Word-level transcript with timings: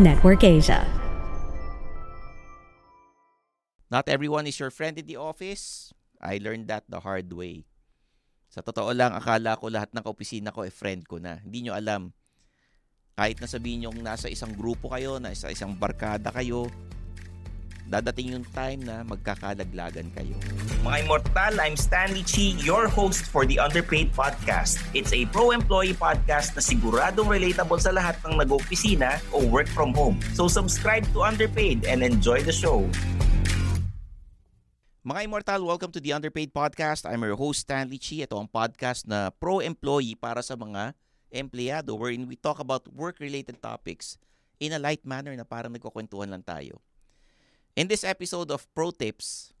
Network 0.00 0.40
Asia. 0.40 0.80
Not 3.92 4.08
everyone 4.08 4.48
is 4.48 4.56
your 4.56 4.72
friend 4.72 4.96
in 4.96 5.04
the 5.04 5.20
office. 5.20 5.92
I 6.16 6.40
learned 6.40 6.72
that 6.72 6.88
the 6.88 7.04
hard 7.04 7.28
way. 7.36 7.68
Sa 8.48 8.64
totoo 8.64 8.96
lang, 8.96 9.12
akala 9.12 9.60
ko 9.60 9.68
lahat 9.68 9.92
ng 9.92 10.00
kaopisina 10.00 10.56
ko 10.56 10.64
ay 10.64 10.72
friend 10.72 11.04
ko 11.04 11.20
na. 11.20 11.44
Hindi 11.44 11.68
nyo 11.68 11.76
alam. 11.76 12.16
Kahit 13.12 13.44
na 13.44 13.48
sabihin 13.52 13.84
nyo 13.84 13.92
nasa 14.00 14.32
isang 14.32 14.56
grupo 14.56 14.88
kayo, 14.88 15.20
nasa 15.20 15.52
isang 15.52 15.76
barkada 15.76 16.32
kayo, 16.32 16.72
dadating 17.90 18.38
yung 18.38 18.46
time 18.54 18.86
na 18.86 19.02
magkakalaglagan 19.02 20.14
kayo. 20.14 20.38
Mga 20.86 20.96
Immortal, 21.02 21.58
I'm 21.58 21.74
Stanley 21.74 22.22
Chi, 22.22 22.54
your 22.62 22.86
host 22.86 23.26
for 23.26 23.42
the 23.42 23.58
Underpaid 23.58 24.14
Podcast. 24.14 24.78
It's 24.94 25.10
a 25.10 25.26
pro-employee 25.34 25.98
podcast 25.98 26.54
na 26.54 26.62
siguradong 26.62 27.26
relatable 27.26 27.82
sa 27.82 27.90
lahat 27.90 28.14
ng 28.22 28.38
nag-opisina 28.38 29.18
o 29.34 29.42
work 29.42 29.66
from 29.66 29.90
home. 29.90 30.22
So 30.38 30.46
subscribe 30.46 31.02
to 31.18 31.26
Underpaid 31.26 31.82
and 31.82 32.06
enjoy 32.06 32.46
the 32.46 32.54
show. 32.54 32.86
Mga 35.02 35.26
Immortal, 35.26 35.66
welcome 35.66 35.90
to 35.90 35.98
the 35.98 36.14
Underpaid 36.14 36.54
Podcast. 36.54 37.02
I'm 37.02 37.26
your 37.26 37.34
host, 37.34 37.66
Stanley 37.66 37.98
Chi. 37.98 38.22
Ito 38.22 38.38
ang 38.38 38.46
podcast 38.46 39.10
na 39.10 39.34
pro-employee 39.34 40.14
para 40.14 40.46
sa 40.46 40.54
mga 40.54 40.94
empleyado 41.34 41.98
wherein 41.98 42.30
we 42.30 42.38
talk 42.38 42.62
about 42.62 42.86
work-related 42.94 43.58
topics 43.58 44.14
in 44.62 44.70
a 44.70 44.78
light 44.78 45.02
manner 45.02 45.34
na 45.34 45.42
parang 45.42 45.74
nagkukwentuhan 45.74 46.30
lang 46.30 46.46
tayo. 46.46 46.78
In 47.78 47.86
this 47.86 48.02
episode 48.02 48.50
of 48.50 48.66
Pro 48.74 48.90
Tips 48.90 49.54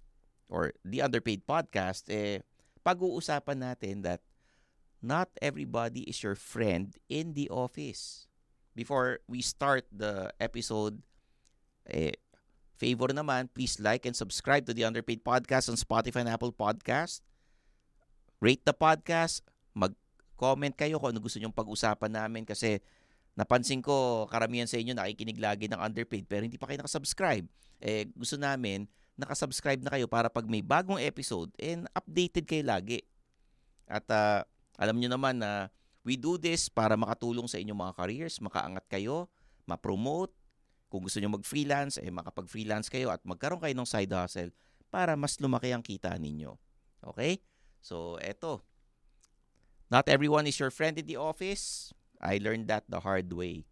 or 0.50 0.74
the 0.82 1.02
Underpaid 1.02 1.46
Podcast, 1.46 2.10
eh, 2.10 2.42
pag-uusapan 2.82 3.62
natin 3.62 4.02
that 4.02 4.20
not 4.98 5.30
everybody 5.38 6.04
is 6.10 6.18
your 6.22 6.34
friend 6.34 6.98
in 7.06 7.32
the 7.38 7.46
office. 7.48 8.26
Before 8.74 9.22
we 9.30 9.40
start 9.40 9.86
the 9.94 10.34
episode, 10.42 10.98
eh, 11.86 12.18
favor 12.74 13.14
naman, 13.14 13.46
please 13.54 13.78
like 13.78 14.04
and 14.04 14.16
subscribe 14.16 14.66
to 14.66 14.74
the 14.74 14.84
Underpaid 14.84 15.22
Podcast 15.22 15.70
on 15.70 15.78
Spotify 15.78 16.26
and 16.26 16.32
Apple 16.34 16.52
Podcast. 16.52 17.22
Rate 18.42 18.64
the 18.66 18.74
podcast, 18.74 19.46
mag-comment 19.70 20.74
kayo 20.74 20.98
kung 20.98 21.14
ano 21.14 21.22
gusto 21.22 21.38
nyong 21.38 21.54
pag-usapan 21.54 22.10
namin 22.10 22.42
kasi 22.42 22.82
napansin 23.40 23.80
ko 23.80 24.28
karamihan 24.28 24.68
sa 24.68 24.76
inyo 24.76 24.92
nakikinig 24.92 25.40
lagi 25.40 25.64
ng 25.64 25.80
Underpaid 25.80 26.28
pero 26.28 26.44
hindi 26.44 26.60
pa 26.60 26.68
kayo 26.68 26.84
nakasubscribe. 26.84 27.48
Eh, 27.80 28.12
gusto 28.12 28.36
namin 28.36 28.84
nakasubscribe 29.20 29.84
na 29.84 29.92
kayo 29.92 30.08
para 30.08 30.32
pag 30.32 30.48
may 30.48 30.64
bagong 30.64 30.96
episode, 30.96 31.52
and 31.60 31.84
updated 31.92 32.48
kayo 32.48 32.64
lagi. 32.64 33.04
At 33.84 34.08
uh, 34.08 34.40
alam 34.80 34.96
nyo 34.96 35.12
naman 35.12 35.44
na 35.44 35.68
we 36.00 36.16
do 36.16 36.40
this 36.40 36.72
para 36.72 36.96
makatulong 36.96 37.44
sa 37.44 37.60
inyong 37.60 37.76
mga 37.76 37.96
careers, 38.00 38.40
makaangat 38.40 38.88
kayo, 38.88 39.28
ma-promote, 39.68 40.32
kung 40.88 41.04
gusto 41.04 41.20
nyo 41.20 41.36
mag-freelance, 41.36 42.00
eh 42.00 42.08
makapag-freelance 42.08 42.88
kayo 42.88 43.12
at 43.12 43.20
magkaroon 43.22 43.60
kayo 43.60 43.76
ng 43.76 43.86
side 43.86 44.10
hustle 44.10 44.50
para 44.90 45.14
mas 45.14 45.38
lumaki 45.38 45.70
ang 45.70 45.84
kita 45.84 46.10
ninyo. 46.16 46.56
Okay? 47.04 47.44
So, 47.84 48.18
eto. 48.18 48.64
Not 49.92 50.08
everyone 50.10 50.48
is 50.48 50.58
your 50.58 50.72
friend 50.72 50.98
in 50.98 51.06
the 51.06 51.18
office. 51.20 51.94
I 52.20 52.36
learned 52.36 52.68
that 52.68 52.84
the 52.86 53.00
hard 53.00 53.32
way. 53.32 53.64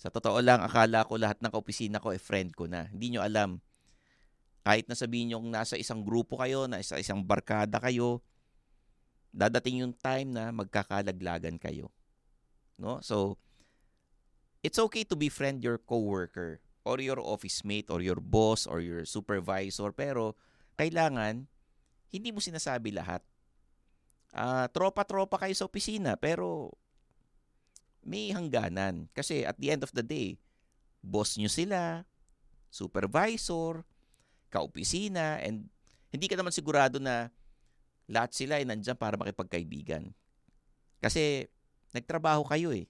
Sa 0.00 0.08
totoo 0.08 0.40
lang, 0.40 0.64
akala 0.64 1.04
ko 1.04 1.20
lahat 1.20 1.38
ng 1.44 1.52
kaopisina 1.52 2.00
ko 2.00 2.16
ay 2.16 2.20
friend 2.22 2.56
ko 2.56 2.64
na. 2.64 2.88
Hindi 2.88 3.14
nyo 3.14 3.20
alam. 3.20 3.60
Kahit 4.64 4.88
na 4.88 4.96
sabihin 4.96 5.36
nyo 5.36 5.38
nasa 5.44 5.76
isang 5.76 6.00
grupo 6.00 6.40
kayo, 6.40 6.64
nasa 6.64 6.96
isang 6.96 7.20
barkada 7.20 7.76
kayo, 7.76 8.24
dadating 9.34 9.84
yung 9.84 9.94
time 9.94 10.32
na 10.32 10.48
magkakalaglagan 10.50 11.60
kayo. 11.60 11.92
No? 12.80 13.02
So, 13.04 13.36
it's 14.64 14.78
okay 14.78 15.04
to 15.04 15.18
befriend 15.18 15.60
your 15.60 15.76
coworker 15.76 16.62
or 16.88 17.02
your 17.04 17.20
office 17.20 17.66
mate 17.66 17.92
or 17.92 18.00
your 18.00 18.18
boss 18.18 18.64
or 18.64 18.80
your 18.80 19.04
supervisor 19.04 19.92
pero 19.92 20.32
kailangan 20.80 21.44
hindi 22.08 22.32
mo 22.32 22.40
sinasabi 22.40 22.96
lahat. 22.96 23.20
Uh, 24.32 24.68
tropa-tropa 24.72 25.36
kayo 25.40 25.52
sa 25.56 25.68
opisina 25.68 26.16
pero 26.16 26.72
may 28.08 28.32
hangganan. 28.32 29.04
Kasi 29.12 29.44
at 29.44 29.60
the 29.60 29.68
end 29.68 29.84
of 29.84 29.92
the 29.92 30.00
day, 30.00 30.40
boss 31.04 31.36
nyo 31.36 31.52
sila, 31.52 32.08
supervisor, 32.72 33.84
kaopisina, 34.48 35.44
and 35.44 35.68
hindi 36.08 36.26
ka 36.26 36.40
naman 36.40 36.56
sigurado 36.56 36.96
na 36.96 37.28
lahat 38.08 38.32
sila 38.32 38.56
ay 38.56 38.64
nandyan 38.64 38.96
para 38.96 39.20
makipagkaibigan. 39.20 40.08
Kasi 41.04 41.46
nagtrabaho 41.92 42.48
kayo 42.48 42.72
eh. 42.72 42.88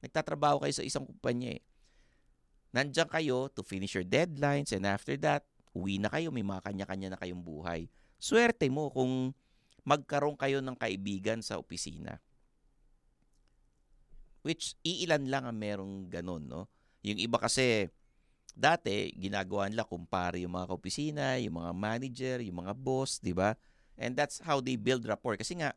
Nagtatrabaho 0.00 0.62
kayo 0.64 0.72
sa 0.72 0.86
isang 0.86 1.04
kumpanya 1.04 1.58
eh. 1.58 1.62
Nandyan 2.70 3.10
kayo 3.10 3.50
to 3.50 3.66
finish 3.66 3.98
your 3.98 4.06
deadlines 4.06 4.70
and 4.70 4.86
after 4.86 5.18
that, 5.18 5.42
uwi 5.74 5.98
na 5.98 6.06
kayo, 6.06 6.30
may 6.30 6.46
mga 6.46 6.62
kanya-kanya 6.62 7.14
na 7.14 7.18
kayong 7.18 7.42
buhay. 7.42 7.90
Swerte 8.22 8.70
mo 8.70 8.94
kung 8.94 9.34
magkaroon 9.82 10.38
kayo 10.38 10.62
ng 10.62 10.78
kaibigan 10.78 11.42
sa 11.42 11.58
opisina. 11.58 12.22
Which 14.40 14.76
iilan 14.80 15.28
lang 15.28 15.44
ang 15.44 15.56
merong 15.56 16.08
ganun, 16.08 16.48
no? 16.48 16.68
Yung 17.04 17.20
iba 17.20 17.36
kasi, 17.36 17.88
dati, 18.56 19.12
ginagawa 19.16 19.68
nila 19.68 19.88
kumpare 19.88 20.40
yung 20.40 20.56
mga 20.56 20.68
kaopisina, 20.68 21.36
yung 21.40 21.60
mga 21.60 21.72
manager, 21.76 22.36
yung 22.44 22.64
mga 22.64 22.72
boss, 22.76 23.20
di 23.20 23.32
ba? 23.32 23.56
And 24.00 24.16
that's 24.16 24.40
how 24.40 24.64
they 24.64 24.80
build 24.80 25.04
rapport. 25.04 25.36
Kasi 25.36 25.60
nga, 25.60 25.76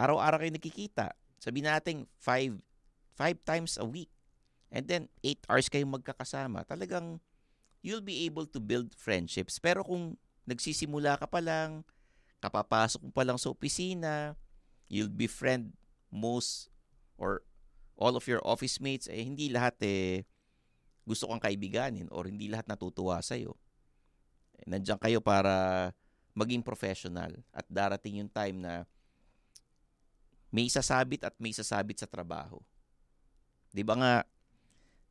araw-araw 0.00 0.40
kayo 0.40 0.52
nakikita. 0.52 1.06
Sabi 1.36 1.60
natin, 1.60 2.08
five, 2.16 2.56
five 3.12 3.36
times 3.44 3.76
a 3.76 3.84
week. 3.84 4.08
And 4.68 4.84
then, 4.84 5.08
eight 5.24 5.40
hours 5.48 5.68
kayong 5.68 5.92
magkakasama. 5.92 6.64
Talagang, 6.64 7.20
you'll 7.80 8.04
be 8.04 8.24
able 8.24 8.44
to 8.48 8.60
build 8.60 8.92
friendships. 8.96 9.56
Pero 9.60 9.84
kung 9.84 10.16
nagsisimula 10.48 11.20
ka 11.20 11.28
pa 11.28 11.40
lang, 11.40 11.84
kapapasok 12.40 13.00
mo 13.04 13.10
pa 13.12 13.24
lang 13.24 13.36
sa 13.36 13.52
opisina, 13.52 14.36
you'll 14.88 15.12
befriend 15.12 15.76
most 16.08 16.72
or 17.20 17.44
all 17.98 18.14
of 18.14 18.24
your 18.30 18.40
office 18.46 18.78
mates, 18.78 19.10
eh 19.10 19.20
hindi 19.20 19.50
lahat 19.50 19.74
eh 19.82 20.22
gusto 21.02 21.26
kang 21.26 21.42
kaibiganin 21.42 22.06
or 22.14 22.30
hindi 22.30 22.46
lahat 22.46 22.70
natutuwa 22.70 23.18
sa'yo. 23.18 23.58
Eh, 24.60 24.66
nandiyan 24.70 25.00
kayo 25.00 25.18
para 25.18 25.90
maging 26.38 26.62
professional 26.62 27.34
at 27.50 27.66
darating 27.66 28.22
yung 28.22 28.30
time 28.30 28.62
na 28.62 28.86
may 30.48 30.70
sasabit 30.70 31.26
at 31.26 31.34
may 31.36 31.50
sasabit 31.52 32.00
sa 32.00 32.08
trabaho. 32.08 32.62
'Di 33.74 33.82
ba 33.84 33.98
nga 33.98 34.12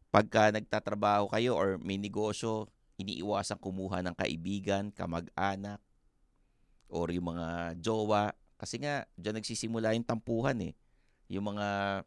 pagka 0.10 0.50
nagtatrabaho 0.50 1.30
kayo 1.30 1.54
or 1.54 1.78
may 1.78 2.00
negosyo, 2.00 2.72
iniiwasan 2.98 3.60
kumuha 3.62 4.02
ng 4.02 4.16
kaibigan, 4.18 4.90
kamag-anak, 4.90 5.78
or 6.90 7.12
yung 7.12 7.36
mga 7.36 7.78
jowa. 7.78 8.34
Kasi 8.58 8.82
nga, 8.82 9.06
dyan 9.14 9.38
nagsisimula 9.38 9.94
yung 9.94 10.08
tampuhan 10.08 10.58
eh. 10.64 10.74
Yung 11.30 11.54
mga 11.54 12.02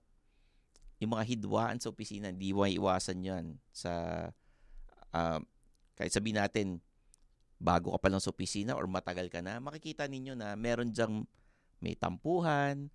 yung 1.01 1.17
mga 1.17 1.25
hidwaan 1.33 1.81
sa 1.81 1.89
opisina, 1.89 2.29
hindi 2.29 2.53
mo 2.53 2.69
iwasan 2.69 3.25
yan 3.25 3.45
sa 3.73 3.93
uh, 5.17 5.41
kahit 5.97 6.13
sabihin 6.13 6.39
natin 6.41 6.81
bago 7.61 7.93
ka 7.97 7.99
pa 8.01 8.09
lang 8.09 8.21
sa 8.25 8.33
opisina 8.33 8.73
or 8.77 8.89
matagal 8.89 9.29
ka 9.29 9.45
na, 9.45 9.61
makikita 9.61 10.09
ninyo 10.09 10.33
na 10.33 10.57
meron 10.57 10.93
diyang 10.93 11.25
may 11.81 11.97
tampuhan, 11.97 12.89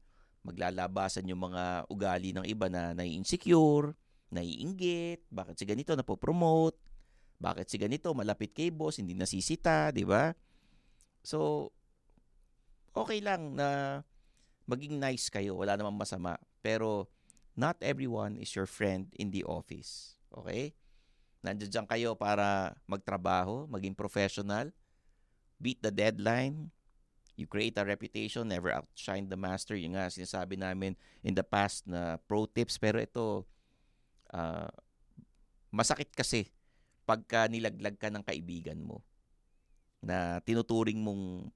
maglalabasan 0.46 1.30
yung 1.30 1.42
mga 1.50 1.90
ugali 1.90 2.34
ng 2.34 2.46
iba 2.46 2.70
na 2.70 2.94
nai-insecure, 2.94 3.94
naiinggit, 4.30 5.26
bakit 5.30 5.58
si 5.58 5.66
ganito 5.66 5.94
napopromote, 5.94 6.78
bakit 7.38 7.70
si 7.70 7.78
ganito 7.78 8.14
malapit 8.14 8.54
kay 8.54 8.70
boss, 8.74 9.02
hindi 9.02 9.14
nasisita, 9.14 9.94
di 9.94 10.06
ba? 10.06 10.34
So, 11.26 11.70
okay 12.94 13.22
lang 13.22 13.58
na 13.58 14.02
maging 14.66 14.98
nice 14.98 15.30
kayo, 15.30 15.58
wala 15.58 15.78
namang 15.78 15.98
masama. 15.98 16.38
Pero, 16.62 17.10
not 17.56 17.80
everyone 17.80 18.36
is 18.36 18.54
your 18.54 18.68
friend 18.68 19.10
in 19.16 19.32
the 19.32 19.44
office. 19.48 20.20
Okay? 20.32 20.76
Nandiyan 21.42 21.88
kayo 21.88 22.14
para 22.14 22.76
magtrabaho, 22.86 23.66
maging 23.72 23.96
professional, 23.96 24.70
beat 25.58 25.80
the 25.80 25.92
deadline, 25.92 26.70
you 27.36 27.48
create 27.48 27.76
a 27.80 27.84
reputation, 27.88 28.48
never 28.48 28.72
outshine 28.72 29.28
the 29.28 29.40
master. 29.40 29.76
Yung 29.76 29.96
nga, 29.96 30.12
sinasabi 30.12 30.60
namin 30.60 30.96
in 31.24 31.36
the 31.36 31.44
past 31.44 31.88
na 31.88 32.20
pro 32.28 32.48
tips. 32.48 32.80
Pero 32.80 33.00
ito, 33.00 33.44
uh, 34.32 34.72
masakit 35.72 36.12
kasi 36.16 36.52
pagka 37.04 37.46
nilaglag 37.52 38.00
ka 38.00 38.10
ng 38.10 38.24
kaibigan 38.24 38.80
mo 38.80 39.04
na 40.00 40.40
tinuturing 40.42 41.00
mong 41.04 41.52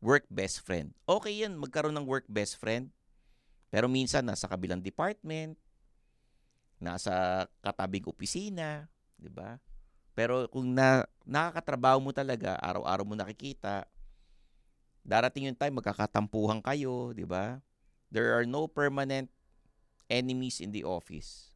work 0.00 0.26
best 0.30 0.64
friend. 0.64 0.94
Okay 1.04 1.44
yan, 1.44 1.58
magkaroon 1.58 1.94
ng 1.94 2.08
work 2.08 2.26
best 2.26 2.58
friend. 2.58 2.90
Pero 3.68 3.86
minsan, 3.86 4.24
nasa 4.24 4.48
kabilang 4.48 4.80
department, 4.80 5.56
nasa 6.78 7.46
katabing 7.60 8.06
opisina, 8.06 8.86
'di 9.18 9.30
ba? 9.30 9.58
Pero 10.14 10.46
kung 10.50 10.74
na 10.74 11.06
nakakatrabaho 11.26 11.98
mo 12.02 12.10
talaga, 12.14 12.58
araw-araw 12.58 13.04
mo 13.06 13.14
nakikita, 13.14 13.86
darating 15.02 15.50
yung 15.50 15.58
time 15.58 15.78
magkakatampuhan 15.78 16.62
kayo, 16.62 17.12
'di 17.12 17.26
ba? 17.26 17.58
There 18.08 18.32
are 18.32 18.46
no 18.48 18.70
permanent 18.70 19.28
enemies 20.08 20.64
in 20.64 20.72
the 20.72 20.86
office. 20.86 21.52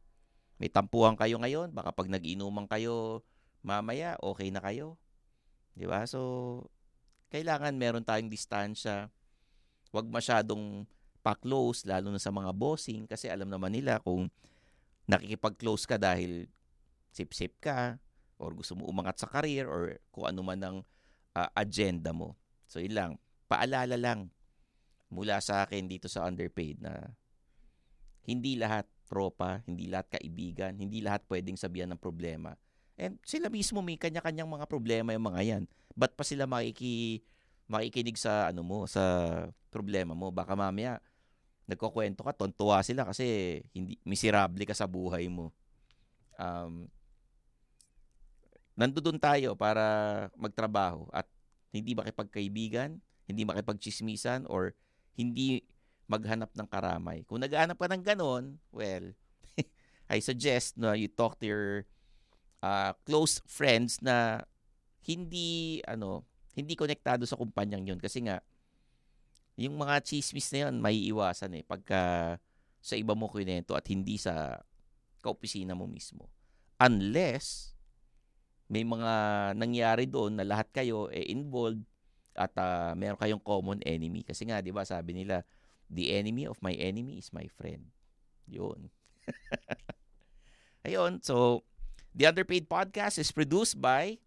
May 0.61 0.69
tampuhan 0.69 1.17
kayo 1.17 1.41
ngayon, 1.41 1.73
baka 1.73 1.89
pag 1.89 2.07
nag-inuman 2.11 2.69
kayo 2.69 3.25
mamaya, 3.65 4.19
okay 4.21 4.53
na 4.53 4.61
kayo. 4.61 4.99
'Di 5.73 5.87
ba? 5.87 6.05
So 6.05 6.21
kailangan 7.33 7.73
meron 7.73 8.05
tayong 8.05 8.29
distansya. 8.29 9.09
Huwag 9.89 10.05
masyadong 10.05 10.85
pa-close 11.23 11.87
lalo 11.87 12.11
na 12.11 12.19
sa 12.19 12.29
mga 12.29 12.51
bossing 12.51 13.07
kasi 13.07 13.31
alam 13.31 13.47
naman 13.47 13.71
nila 13.71 14.03
kung 14.03 14.27
nakikipag-close 15.07 15.87
ka 15.87 15.95
dahil 15.95 16.51
sip-sip 17.15 17.63
ka 17.63 17.95
or 18.37 18.51
gusto 18.51 18.75
mo 18.75 18.83
umangat 18.91 19.23
sa 19.23 19.31
career 19.31 19.63
or 19.65 19.95
kung 20.11 20.27
ano 20.27 20.43
man 20.43 20.59
ang 20.59 20.77
uh, 21.33 21.49
agenda 21.55 22.11
mo. 22.11 22.35
So 22.67 22.83
yun 22.83 22.93
lang, 22.93 23.11
paalala 23.47 23.95
lang 23.95 24.27
mula 25.07 25.39
sa 25.39 25.63
akin 25.63 25.87
dito 25.87 26.11
sa 26.11 26.27
underpaid 26.27 26.83
na 26.83 27.15
hindi 28.25 28.59
lahat 28.59 28.89
tropa, 29.07 29.61
hindi 29.69 29.87
lahat 29.87 30.19
kaibigan, 30.19 30.75
hindi 30.75 30.99
lahat 30.99 31.23
pwedeng 31.29 31.55
sabihan 31.55 31.91
ng 31.93 32.01
problema. 32.01 32.57
And 32.97 33.21
sila 33.21 33.47
mismo 33.47 33.79
may 33.85 33.95
kanya-kanyang 33.97 34.49
mga 34.49 34.65
problema 34.65 35.13
yung 35.13 35.27
mga 35.29 35.41
yan. 35.43 35.63
Ba't 35.93 36.17
pa 36.17 36.25
sila 36.25 36.49
makiki, 36.49 37.21
makikinig 37.69 38.17
sa 38.17 38.49
ano 38.49 38.65
mo, 38.65 38.89
sa 38.89 39.03
problema 39.69 40.17
mo? 40.17 40.33
Baka 40.33 40.57
mamaya 40.57 40.97
nagkukwento 41.67 42.23
ka, 42.23 42.35
tontuwa 42.35 42.83
sila 42.83 43.07
kasi 43.07 43.59
hindi 43.71 43.95
miserable 44.03 44.63
ka 44.67 44.75
sa 44.75 44.89
buhay 44.89 45.31
mo. 45.31 45.51
Um, 46.35 46.91
nandoon 48.75 49.21
tayo 49.21 49.53
para 49.53 50.27
magtrabaho 50.35 51.07
at 51.13 51.29
hindi 51.71 51.95
makipagkaibigan, 51.95 52.99
hindi 53.29 53.41
makipagchismisan 53.47 54.45
or 54.49 54.75
hindi 55.15 55.63
maghanap 56.09 56.51
ng 56.51 56.67
karamay. 56.67 57.23
Kung 57.23 57.39
naghahanap 57.41 57.79
ka 57.79 57.87
ng 57.89 58.03
ganon, 58.03 58.43
well, 58.69 59.15
I 60.13 60.19
suggest 60.19 60.75
na 60.75 60.93
you 60.93 61.07
talk 61.07 61.39
to 61.39 61.45
your 61.47 61.67
uh, 62.59 62.91
close 63.07 63.39
friends 63.47 64.03
na 64.03 64.43
hindi 65.07 65.79
ano, 65.87 66.27
hindi 66.53 66.77
konektado 66.77 67.23
sa 67.25 67.39
kumpanyang 67.39 67.87
'yon 67.87 67.99
kasi 67.99 68.21
nga 68.23 68.43
yung 69.57 69.77
mga 69.77 70.01
chismis 70.01 70.49
na 70.53 70.69
yun, 70.69 70.75
may 70.81 70.97
iwasan 71.09 71.53
eh. 71.57 71.63
Pagka 71.65 72.35
sa 72.83 72.95
iba 72.97 73.13
mo 73.13 73.29
kwento 73.29 73.77
at 73.77 73.85
hindi 73.87 74.17
sa 74.17 74.59
kaopisina 75.23 75.77
mo 75.77 75.85
mismo. 75.85 76.27
Unless, 76.81 77.77
may 78.67 78.83
mga 78.83 79.11
nangyari 79.55 80.09
doon 80.09 80.35
na 80.35 80.45
lahat 80.45 80.67
kayo 80.73 81.07
eh, 81.13 81.29
involved 81.29 81.85
at 82.33 82.51
uh, 82.57 82.97
meron 82.97 83.19
kayong 83.21 83.43
common 83.45 83.79
enemy. 83.85 84.25
Kasi 84.25 84.49
nga, 84.49 84.59
di 84.59 84.73
ba, 84.73 84.81
sabi 84.83 85.13
nila, 85.13 85.45
the 85.87 86.11
enemy 86.17 86.49
of 86.49 86.57
my 86.65 86.73
enemy 86.73 87.21
is 87.21 87.29
my 87.29 87.45
friend. 87.45 87.93
Yun. 88.49 88.89
Ayun, 90.87 91.21
so, 91.21 91.61
the 92.11 92.25
Underpaid 92.25 92.65
Podcast 92.65 93.21
is 93.21 93.29
produced 93.29 93.77
by 93.77 94.17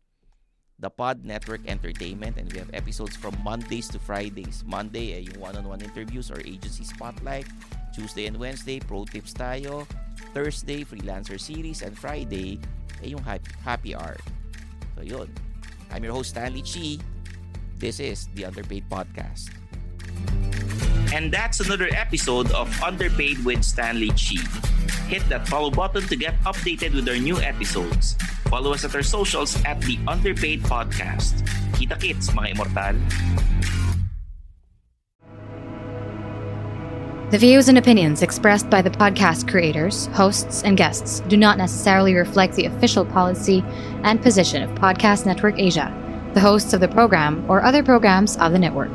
the 0.78 0.90
Pod 0.90 1.24
Network 1.24 1.64
Entertainment 1.66 2.36
and 2.36 2.52
we 2.52 2.58
have 2.58 2.68
episodes 2.74 3.16
from 3.16 3.32
Mondays 3.42 3.88
to 3.88 3.98
Fridays. 3.98 4.60
Monday 4.68 5.16
ay 5.16 5.24
yung 5.32 5.40
one-on-one 5.40 5.80
interviews 5.80 6.28
or 6.28 6.36
agency 6.44 6.84
spotlight. 6.84 7.48
Tuesday 7.96 8.28
and 8.28 8.36
Wednesday, 8.36 8.76
pro 8.80 9.08
tips 9.08 9.32
tayo. 9.32 9.88
Thursday, 10.36 10.84
freelancer 10.84 11.40
series. 11.40 11.80
And 11.80 11.96
Friday, 11.96 12.60
ay 13.00 13.16
yung 13.16 13.24
happy, 13.24 13.48
happy 13.64 13.92
hour. 13.96 14.20
So 14.96 15.00
yun. 15.00 15.32
I'm 15.88 16.04
your 16.04 16.12
host, 16.12 16.36
Stanley 16.36 16.60
Chi. 16.60 17.00
This 17.80 17.96
is 17.96 18.28
the 18.36 18.44
Underpaid 18.44 18.84
Podcast. 18.92 19.48
And 21.16 21.32
that's 21.32 21.64
another 21.64 21.88
episode 21.96 22.52
of 22.52 22.68
Underpaid 22.84 23.40
with 23.48 23.64
Stanley 23.64 24.12
Chi. 24.12 24.44
Hit 25.08 25.24
that 25.32 25.48
follow 25.48 25.70
button 25.70 26.04
to 26.12 26.16
get 26.16 26.36
updated 26.44 26.92
with 26.92 27.08
our 27.08 27.16
new 27.16 27.40
episodes. 27.40 28.18
Follow 28.48 28.72
us 28.72 28.84
at 28.84 28.94
our 28.94 29.02
socials 29.02 29.58
at 29.64 29.80
The 29.80 29.98
Underpaid 30.06 30.62
Podcast. 30.62 31.42
Kita 31.74 31.98
kits, 31.98 32.30
mga 32.30 32.54
immortal. 32.54 32.94
The 37.30 37.38
views 37.38 37.68
and 37.68 37.76
opinions 37.76 38.22
expressed 38.22 38.70
by 38.70 38.82
the 38.82 38.90
podcast 38.90 39.50
creators, 39.50 40.06
hosts, 40.14 40.62
and 40.62 40.76
guests 40.76 41.20
do 41.26 41.36
not 41.36 41.58
necessarily 41.58 42.14
reflect 42.14 42.54
the 42.54 42.66
official 42.66 43.04
policy 43.04 43.64
and 44.04 44.22
position 44.22 44.62
of 44.62 44.70
Podcast 44.78 45.26
Network 45.26 45.58
Asia, 45.58 45.90
the 46.34 46.40
hosts 46.40 46.72
of 46.72 46.78
the 46.78 46.88
program, 46.88 47.44
or 47.50 47.64
other 47.64 47.82
programs 47.82 48.36
of 48.36 48.52
the 48.52 48.60
network. 48.60 48.94